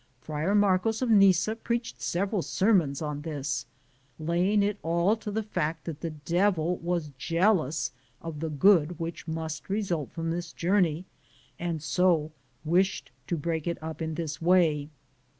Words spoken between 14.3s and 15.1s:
way.